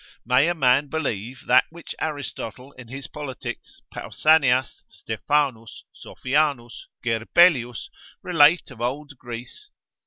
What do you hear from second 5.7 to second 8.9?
Sophianus, Gerbelius relate of